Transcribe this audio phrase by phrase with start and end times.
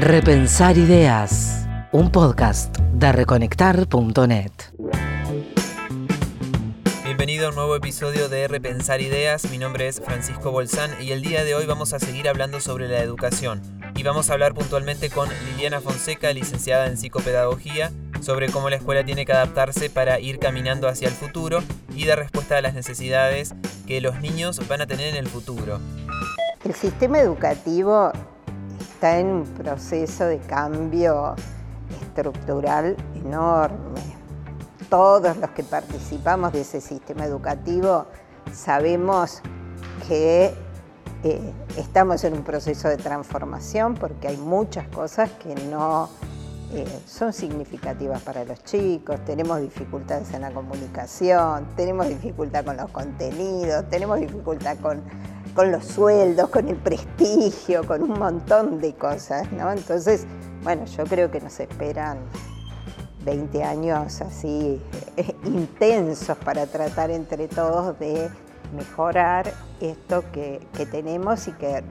[0.00, 4.52] Repensar Ideas, un podcast de reconectar.net.
[7.02, 11.22] Bienvenido a un nuevo episodio de Repensar Ideas, mi nombre es Francisco Bolsán y el
[11.22, 13.62] día de hoy vamos a seguir hablando sobre la educación
[13.96, 17.90] y vamos a hablar puntualmente con Liliana Fonseca, licenciada en psicopedagogía,
[18.20, 21.62] sobre cómo la escuela tiene que adaptarse para ir caminando hacia el futuro
[21.94, 23.54] y dar respuesta a las necesidades
[23.86, 25.80] que los niños van a tener en el futuro.
[26.64, 28.12] El sistema educativo
[28.96, 31.34] está en un proceso de cambio
[32.00, 34.00] estructural enorme.
[34.88, 38.06] Todos los que participamos de ese sistema educativo
[38.54, 39.42] sabemos
[40.08, 40.54] que
[41.24, 46.08] eh, estamos en un proceso de transformación porque hay muchas cosas que no
[46.72, 52.88] eh, son significativas para los chicos, tenemos dificultades en la comunicación, tenemos dificultad con los
[52.88, 55.02] contenidos, tenemos dificultad con,
[55.56, 59.72] con los sueldos, con el prestigio, con un montón de cosas, ¿no?
[59.72, 60.26] Entonces,
[60.62, 62.18] bueno, yo creo que nos esperan
[63.24, 64.80] 20 años así
[65.16, 68.28] eh, intensos para tratar entre todos de
[68.76, 71.82] mejorar esto que, que tenemos y que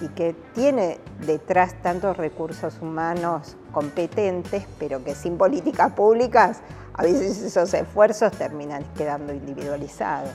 [0.00, 6.60] y que tiene detrás tantos recursos humanos competentes, pero que sin políticas públicas
[6.94, 10.30] a veces esos esfuerzos terminan quedando individualizados.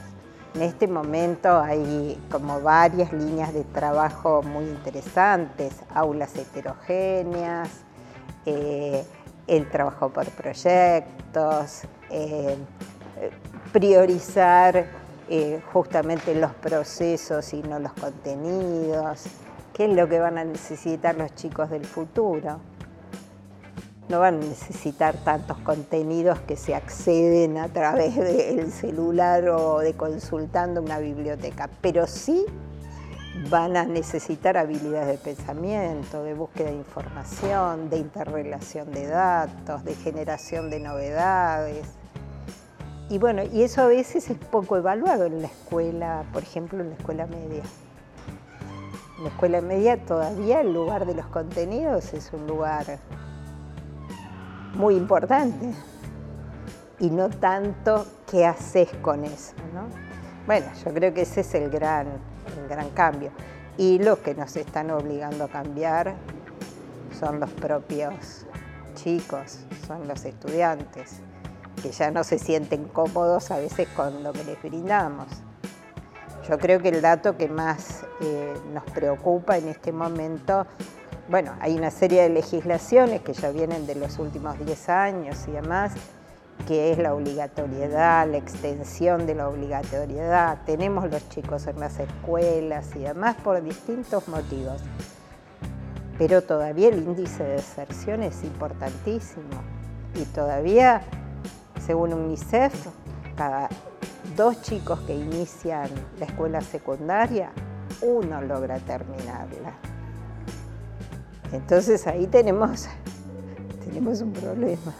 [0.56, 7.70] En este momento hay como varias líneas de trabajo muy interesantes, aulas heterogéneas,
[8.46, 9.04] eh,
[9.46, 12.58] el trabajo por proyectos, eh,
[13.72, 14.86] priorizar
[15.30, 19.26] eh, justamente los procesos y no los contenidos
[19.78, 22.60] qué es lo que van a necesitar los chicos del futuro.
[24.10, 29.94] No van a necesitar tantos contenidos que se acceden a través del celular o de
[29.94, 32.46] consultando una biblioteca, pero sí
[33.50, 39.96] van a necesitar habilidades de pensamiento, de búsqueda de información, de interrelación de datos, de
[39.96, 41.88] generación de novedades.
[43.10, 46.90] Y bueno, y eso a veces es poco evaluado en la escuela, por ejemplo, en
[46.90, 47.64] la escuela media.
[49.18, 53.00] En la escuela media todavía el lugar de los contenidos es un lugar
[54.78, 55.74] muy importante
[57.00, 59.54] y no tanto qué haces con eso.
[60.46, 63.32] Bueno, yo creo que ese es el gran, el gran cambio.
[63.78, 66.16] Y los que nos están obligando a cambiar
[67.20, 68.46] son los propios
[68.96, 71.22] chicos, son los estudiantes,
[71.82, 75.28] que ya no se sienten cómodos a veces con lo que les brindamos.
[76.48, 80.66] Yo creo que el dato que más eh, nos preocupa en este momento,
[81.30, 85.52] bueno, hay una serie de legislaciones que ya vienen de los últimos 10 años y
[85.52, 85.92] demás,
[86.66, 90.60] que es la obligatoriedad, la extensión de la obligatoriedad.
[90.66, 94.82] Tenemos los chicos en las escuelas y demás por distintos motivos.
[96.18, 99.62] Pero todavía el índice de deserción es importantísimo
[100.16, 101.02] y todavía,
[101.86, 102.74] según UNICEF,
[103.36, 103.70] cada
[104.36, 105.90] dos chicos que inician
[106.20, 107.52] la escuela secundaria,
[108.02, 109.97] uno logra terminarla.
[111.52, 112.88] Entonces ahí tenemos,
[113.86, 114.94] tenemos un problema,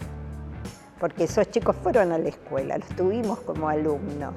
[0.98, 4.34] porque esos chicos fueron a la escuela, los tuvimos como alumnos.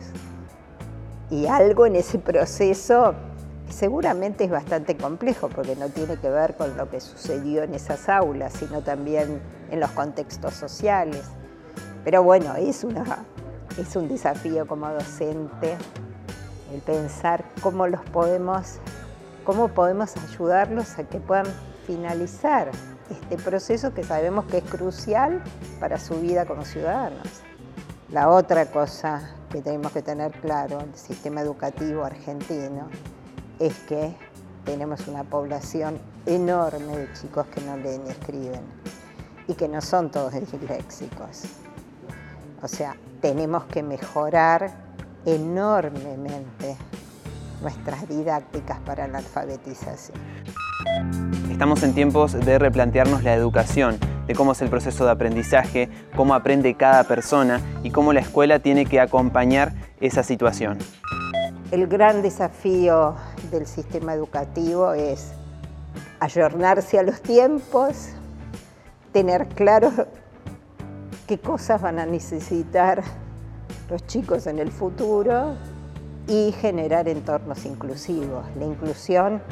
[1.30, 3.16] Y algo en ese proceso
[3.70, 8.10] seguramente es bastante complejo, porque no tiene que ver con lo que sucedió en esas
[8.10, 11.24] aulas, sino también en los contextos sociales.
[12.04, 13.24] Pero bueno, es una,
[13.78, 15.78] es un desafío como docente
[16.74, 18.80] el pensar cómo los podemos,
[19.44, 21.46] cómo podemos ayudarlos a que puedan
[21.92, 22.72] finalizar
[23.10, 25.44] este proceso que sabemos que es crucial
[25.78, 27.28] para su vida como ciudadanos.
[28.12, 32.88] La otra cosa que tenemos que tener claro en el sistema educativo argentino
[33.60, 34.16] es que
[34.64, 38.62] tenemos una población enorme de chicos que no leen ni escriben
[39.50, 41.44] y que no son todos disléxicos.
[42.62, 44.72] O sea, tenemos que mejorar
[45.26, 46.78] enormemente
[47.62, 50.18] nuestras didácticas para la alfabetización.
[51.62, 56.34] Estamos en tiempos de replantearnos la educación, de cómo es el proceso de aprendizaje, cómo
[56.34, 60.80] aprende cada persona y cómo la escuela tiene que acompañar esa situación.
[61.70, 63.14] El gran desafío
[63.52, 65.34] del sistema educativo es
[66.20, 68.10] ayornarse a los tiempos,
[69.12, 69.92] tener claro
[71.28, 73.04] qué cosas van a necesitar
[73.88, 75.54] los chicos en el futuro
[76.28, 78.48] y generar entornos inclusivos.
[78.58, 79.44] La inclusión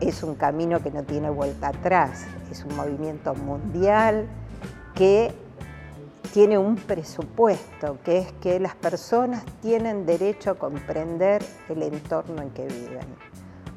[0.00, 4.26] es un camino que no tiene vuelta atrás, es un movimiento mundial
[4.94, 5.32] que
[6.32, 12.50] tiene un presupuesto, que es que las personas tienen derecho a comprender el entorno en
[12.50, 13.06] que viven.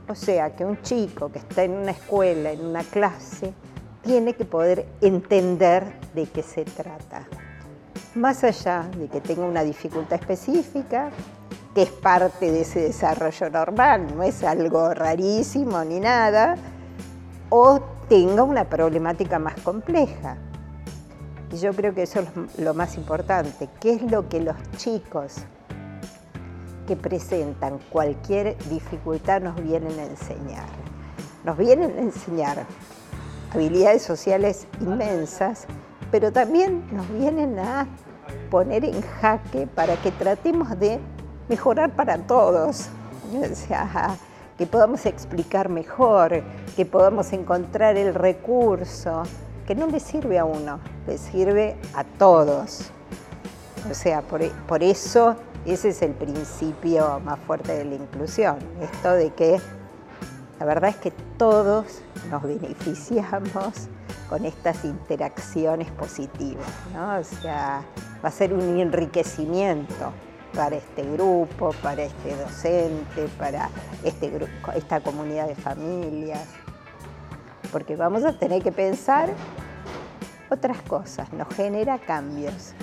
[0.08, 3.54] O sea que un chico que está en una escuela, en una clase,
[4.04, 7.26] tiene que poder entender de qué se trata.
[8.16, 11.12] Más allá de que tenga una dificultad específica,
[11.74, 16.56] que es parte de ese desarrollo normal, no es algo rarísimo ni nada,
[17.50, 17.80] o
[18.10, 20.38] tenga una problemática más compleja.
[21.52, 25.36] Y yo creo que eso es lo más importante, qué es lo que los chicos
[26.88, 30.68] que presentan cualquier dificultad nos vienen a enseñar.
[31.44, 32.66] Nos vienen a enseñar
[33.54, 35.68] habilidades sociales inmensas,
[36.10, 37.88] pero también nos vienen a
[38.50, 41.00] poner en jaque para que tratemos de
[41.52, 42.88] mejorar para todos.
[43.34, 44.16] O sea,
[44.58, 46.44] que podamos explicar mejor,
[46.78, 49.24] que podamos encontrar el recurso,
[49.68, 52.92] que no le sirve a uno, le sirve a todos.
[53.90, 59.12] O sea, por, por eso ese es el principio más fuerte de la inclusión, esto
[59.12, 59.60] de que
[60.58, 63.90] la verdad es que todos nos beneficiamos
[64.30, 67.20] con estas interacciones positivas, ¿no?
[67.20, 67.84] O sea,
[68.24, 70.14] va a ser un enriquecimiento
[70.54, 73.70] para este grupo, para este docente, para
[74.04, 76.46] este grupo, esta comunidad de familias,
[77.72, 79.30] porque vamos a tener que pensar
[80.50, 82.74] otras cosas, nos genera cambios.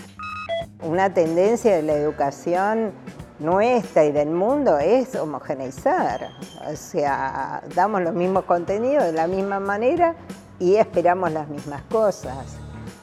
[0.83, 2.93] Una tendencia de la educación
[3.39, 6.31] nuestra y del mundo es homogeneizar,
[6.71, 10.17] o sea, damos los mismos contenidos de la misma manera
[10.59, 12.57] y esperamos las mismas cosas.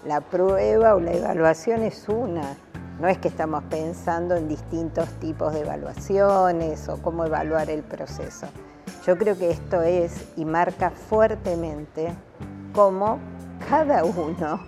[0.06, 2.58] La prueba o la evaluación es una,
[3.00, 8.48] no es que estamos pensando en distintos tipos de evaluaciones o cómo evaluar el proceso.
[9.06, 12.14] Yo creo que esto es y marca fuertemente
[12.74, 13.20] cómo
[13.70, 14.60] cada uno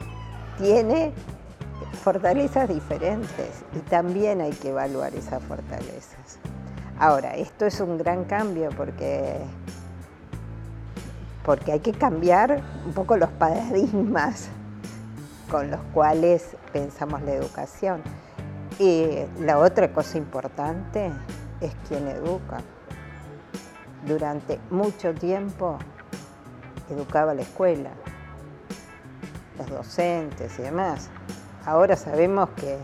[0.57, 1.13] tiene
[2.03, 6.39] fortalezas diferentes y también hay que evaluar esas fortalezas.
[6.99, 9.37] Ahora, esto es un gran cambio porque,
[11.45, 14.49] porque hay que cambiar un poco los paradigmas
[15.49, 18.01] con los cuales pensamos la educación.
[18.79, 19.09] Y
[19.39, 21.11] la otra cosa importante
[21.61, 22.61] es quien educa.
[24.05, 25.77] Durante mucho tiempo
[26.89, 27.89] educaba la escuela,
[29.57, 31.09] los docentes y demás.
[31.65, 32.77] Ahora sabemos que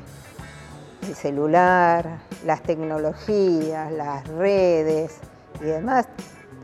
[1.07, 5.19] el celular, las tecnologías, las redes
[5.61, 6.07] y demás,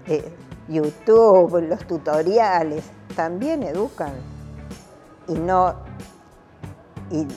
[0.08, 0.34] eh,
[0.68, 2.84] YouTube, los tutoriales,
[3.16, 4.14] también educan
[5.28, 5.89] y no
[7.12, 7.28] y,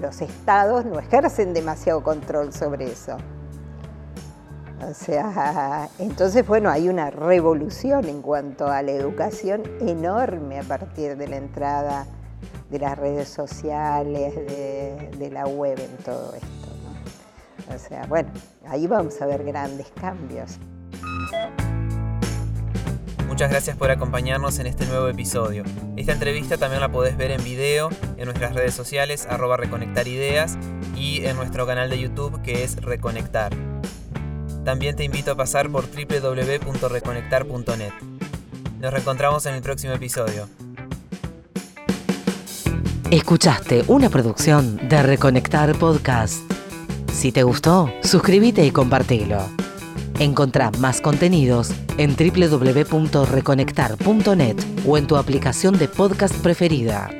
[0.00, 3.16] los estados no ejercen demasiado control sobre eso.
[4.88, 11.16] O sea, entonces, bueno, hay una revolución en cuanto a la educación enorme a partir
[11.18, 12.06] de la entrada
[12.70, 16.48] de las redes sociales, de, la web en todo esto.
[17.74, 18.30] O sea, bueno,
[18.66, 20.58] ahí vamos a ver grandes cambios.
[23.40, 25.64] Muchas gracias por acompañarnos en este nuevo episodio.
[25.96, 27.88] Esta entrevista también la podés ver en video
[28.18, 30.58] en nuestras redes sociales, arroba Reconectar Ideas,
[30.94, 33.54] y en nuestro canal de YouTube que es Reconectar.
[34.62, 37.92] También te invito a pasar por www.reconectar.net.
[38.78, 40.46] Nos reencontramos en el próximo episodio.
[43.10, 46.42] Escuchaste una producción de Reconectar Podcast.
[47.10, 49.59] Si te gustó, suscríbete y compartilo.
[50.20, 54.56] Encontrá más contenidos en www.reconectar.net
[54.86, 57.10] o en tu aplicación de podcast preferida.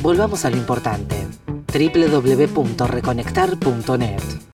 [0.00, 1.26] Volvamos a lo importante.
[1.72, 4.42] www.reconectar.net